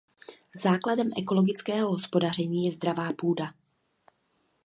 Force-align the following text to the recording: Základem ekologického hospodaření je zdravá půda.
Základem 0.61 1.11
ekologického 1.17 1.91
hospodaření 1.91 2.65
je 2.65 2.71
zdravá 2.71 3.13
půda. 3.13 3.53